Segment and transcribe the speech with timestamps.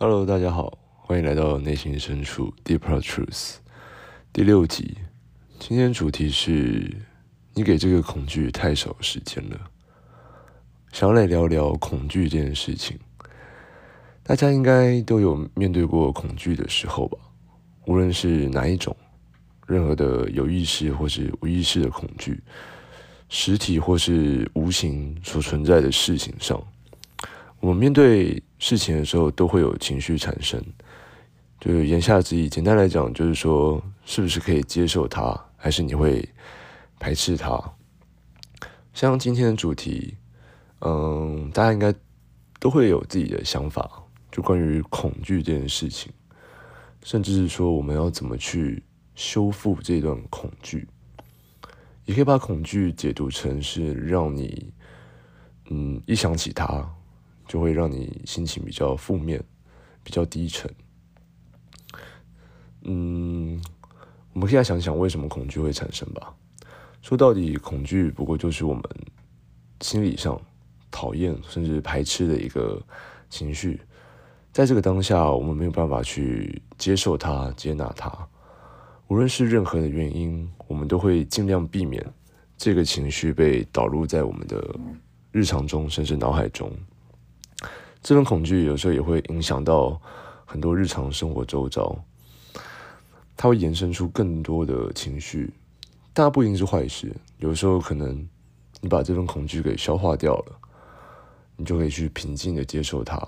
[0.00, 3.56] Hello，大家好，欢迎来到内心深处 Deeper Truth
[4.32, 4.96] 第六集。
[5.58, 6.96] 今天主题是
[7.52, 9.58] 你给这个恐惧太少时间了。
[10.92, 12.96] 想要来聊聊恐惧这件事情。
[14.22, 17.18] 大家应该都有面对过恐惧的时候吧？
[17.86, 18.96] 无论是哪一种，
[19.66, 22.40] 任何的有意识或是无意识的恐惧，
[23.28, 26.64] 实体或是无形所存在的事情上。
[27.60, 30.62] 我们面对事情的时候，都会有情绪产生。
[31.60, 36.28] 就是言下之意，简单来讲，就是说，是不是可以接受它，还是你会
[37.00, 37.60] 排斥它？
[38.94, 40.16] 像今天的主题，
[40.82, 41.92] 嗯，大家应该
[42.60, 43.90] 都会有自己的想法，
[44.30, 46.12] 就关于恐惧这件事情，
[47.02, 48.80] 甚至是说我们要怎么去
[49.16, 50.86] 修复这段恐惧，
[52.04, 54.72] 也可以把恐惧解读成是让你，
[55.70, 56.88] 嗯，一想起它。
[57.48, 59.42] 就会让你心情比较负面，
[60.04, 60.70] 比较低沉。
[62.82, 63.60] 嗯，
[64.32, 66.32] 我们可以来想想为什么恐惧会产生吧。
[67.02, 68.82] 说到底，恐惧不过就是我们
[69.80, 70.40] 心理上
[70.90, 72.80] 讨厌甚至排斥的一个
[73.30, 73.80] 情绪。
[74.52, 78.10] 在这个当下，我们没有办法去接受它、接纳它。
[79.06, 82.04] 无论是任何的原因，我们都会尽量避免
[82.56, 84.78] 这个情绪被导入在我们的
[85.30, 86.70] 日常中，甚至脑海中。
[88.00, 90.00] 这份恐惧有时候也会影响到
[90.46, 91.94] 很多日常生活周遭，
[93.36, 95.52] 它会延伸出更多的情绪，
[96.14, 97.14] 但它不一定是坏事。
[97.38, 98.26] 有时候可能
[98.80, 100.58] 你把这份恐惧给消化掉了，
[101.56, 103.20] 你就可以去平静的接受它。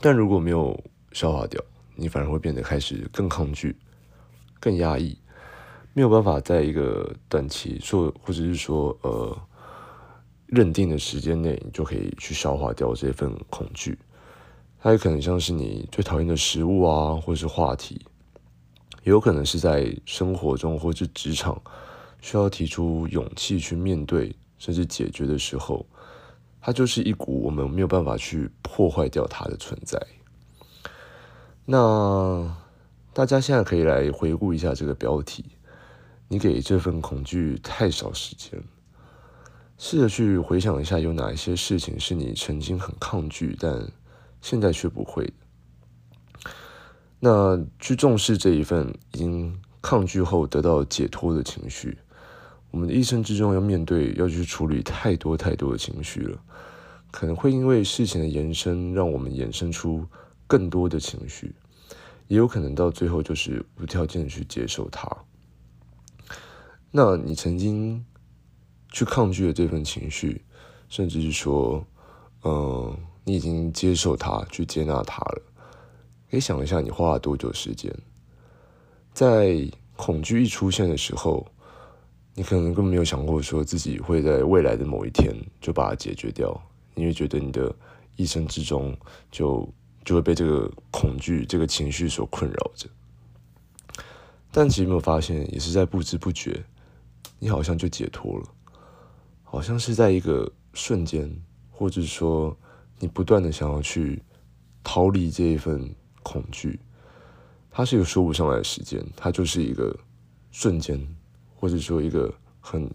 [0.00, 0.78] 但如果没有
[1.12, 1.62] 消化掉，
[1.94, 3.74] 你反而会变得开始更抗拒、
[4.60, 5.16] 更压抑，
[5.94, 9.38] 没有办法在一个短期说，或者是说呃。
[10.52, 13.98] 认定的时间内，你就可以去消化掉这份恐惧。
[14.78, 18.04] 它也可能像是你最讨厌的食物啊，或是话题，
[19.02, 21.58] 也有可能是在生活中或是职场
[22.20, 25.86] 需要提出勇气去面对甚至解决的时候，
[26.60, 29.98] 它就是一股我们没有办法去破坏掉它的存在。
[31.64, 32.54] 那
[33.14, 35.46] 大家现在可以来回顾一下这个标题：
[36.28, 38.62] 你给这份恐惧太少时间。
[39.84, 43.84] 试着去回想一下，有哪一些事情是你曾经很抗拒，但
[44.40, 45.28] 现在却不会。
[47.18, 51.98] 那去重视这一份已经抗拒后得到解脱的情绪。
[52.70, 56.40] 我们的一生之中要面对，要去处理太多太多的情绪了，
[57.10, 60.06] 可能会因为事情的延伸，让我们衍生出
[60.46, 61.56] 更多的情绪，
[62.28, 65.08] 也有可能到最后就是无条件的去接受它。
[66.92, 68.04] 那你曾经
[68.92, 70.40] 去抗拒了这份情绪，
[70.88, 71.84] 甚至是说，
[72.44, 75.42] 嗯，你已经接受它，去接纳它了。
[76.30, 77.92] 可以想一下，你花了多久时间？
[79.12, 81.46] 在恐惧一出现的时候，
[82.34, 86.58] 你可能根本没有想过说自己会在未来的某一天就把它解决掉，
[86.94, 87.74] 因为觉得你的
[88.16, 88.96] 一生之中
[89.30, 89.68] 就
[90.04, 92.88] 就会被这个恐惧这个情绪所困扰着。
[94.50, 96.64] 但其实没有发现，也是在不知不觉，
[97.38, 98.46] 你好像就解脱了。
[99.52, 101.30] 好像是在一个瞬间，
[101.70, 102.56] 或者说
[102.98, 104.22] 你不断的想要去
[104.82, 106.80] 逃离这一份恐惧，
[107.70, 109.94] 它是一个说不上来的时间，它就是一个
[110.50, 111.06] 瞬间，
[111.54, 112.90] 或者说一个很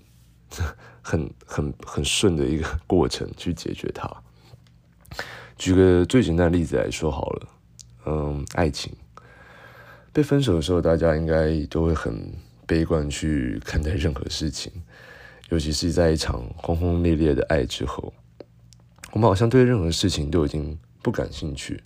[0.99, 4.11] 很很很顺的一个过程去解决它。
[5.59, 7.49] 举个最简单的例子来说好了，
[8.07, 8.91] 嗯，爱情
[10.11, 12.33] 被分手的时候，大家应该都会很
[12.65, 14.71] 悲观去看待任何事情。
[15.49, 18.13] 尤其是在一场轰轰烈烈的爱之后，
[19.13, 21.81] 我们好像对任何事情都已经不感兴趣，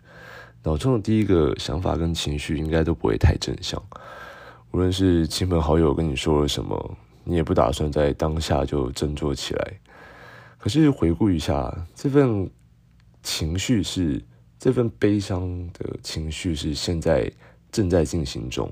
[0.64, 3.82] 脑中的第一个想法跟情绪应该都不会太正向。
[4.72, 9.74] 无论是亲朋好友跟你说了什么，你也不打算在当下就振作起来。
[10.58, 12.50] 可是回顾一下，这份
[13.22, 14.24] 情绪是
[14.58, 17.32] 这份悲伤的情绪是现在
[17.72, 18.72] 正在进行中，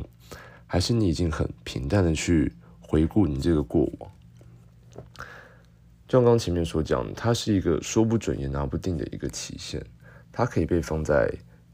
[0.65, 4.09] 还是你已经很平淡的去回顾你这个过往？
[6.07, 9.79] 就像刚刚前面所讲，它是一个说不准也拿不定的一个期限，
[10.31, 11.31] 它可以被放在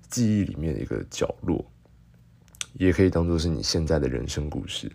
[0.09, 1.65] 记忆里面的一个角落，
[2.73, 4.91] 也可以当做是你现在的人生故事。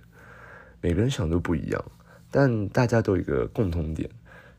[0.82, 1.84] 每个人想都不一样，
[2.30, 4.10] 但大家都有一个共同点，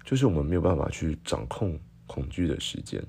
[0.03, 3.03] 就是我们没有办法去掌控恐惧的时间，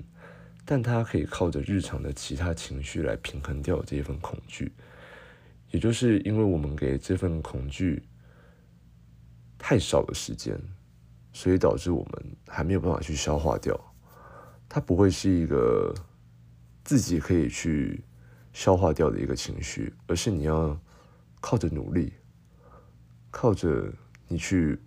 [0.65, 4.71] 但它可以靠着日常的其他情绪来平衡掉这一份恐惧。
[5.71, 8.03] 也就是因为我们给这份恐惧。
[9.65, 10.59] 太少的时间，
[11.31, 13.79] 所以导致我们还没有办法去消化掉。
[14.67, 15.95] 它不会是一个
[16.83, 18.03] 自己可以去
[18.51, 20.77] 消化掉的一个情绪，而是你要
[21.39, 22.11] 靠着努力，
[23.31, 23.89] 靠着
[24.27, 24.77] 你去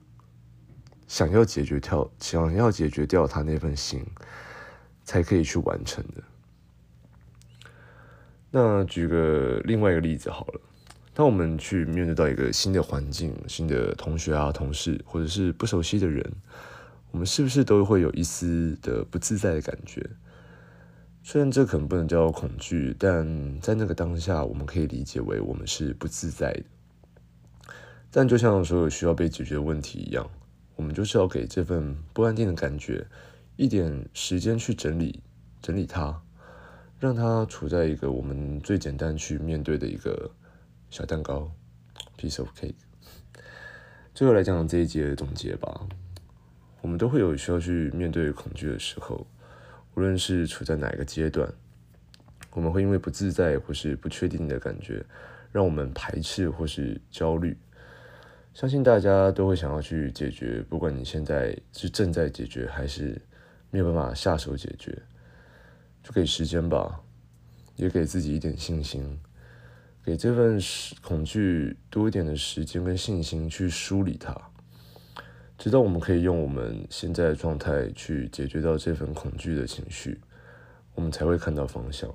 [1.09, 4.05] 想要解决掉、想要解决掉他那份心，
[5.05, 6.23] 才可以去完成的。
[8.51, 10.61] 那举个另外一个例子好了，
[11.17, 16.31] 当我们去面对到一个新的环境、新的同学啊、同事，或者是不熟悉的人，
[17.11, 20.07] 我们是不是都会有一丝的不自在的感觉？
[21.23, 26.63] 虽然这可能不能叫恐惧，但在那个当下，我们可以理解为我们是不自在的。
[28.11, 30.29] 但就像所有需要被解决的问题一样，
[30.75, 33.07] 我们就是要给这份不安定的感觉
[33.57, 35.23] 一点时间去整理、
[35.63, 36.21] 整理它，
[37.01, 40.31] 让它处在一个我们最简单去面对的一个
[40.91, 41.51] 小蛋糕
[42.19, 42.75] （piece of cake）。
[44.15, 45.87] 最后来讲这一节的总结吧，
[46.81, 49.27] 我们都会有需要去面对恐惧的时候。
[49.95, 51.51] 无论是处在哪个阶段，
[52.53, 55.03] 我们会因为不自在或是不确定的感觉，
[55.51, 57.57] 让我们排斥或是焦虑。
[58.53, 63.21] 相信大家都会想要去解决，不管你现在是正在解决，还是
[63.71, 65.03] 没有办法下手解决，
[66.03, 67.01] 就给时间吧，
[67.77, 69.19] 也给自己一点信心，
[70.07, 70.57] 给这份
[71.03, 74.33] 恐惧多一点的时间跟信心去梳理它。
[75.59, 80.21] 直到我们可以用我们现在的状态去解决到这份恐惧的情绪，
[80.95, 82.09] 我们才会看到方向。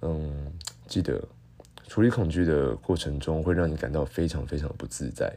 [0.00, 0.52] 嗯，
[0.88, 1.22] 记得
[1.86, 5.32] 处理恐惧的过程中会让你感到非常非常不自在，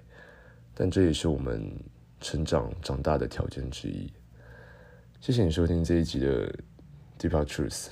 [0.73, 1.71] 但这也是我们
[2.19, 4.11] 成长长大的条件之一。
[5.19, 6.51] 谢谢你收听这一集的
[7.19, 7.89] Deep Truth，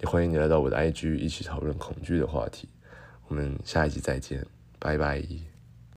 [0.00, 2.68] 也欢迎你来到我的 IG 一起讨论恐惧的话题。
[3.28, 4.44] 我们下一集再见，
[4.78, 5.51] 拜拜。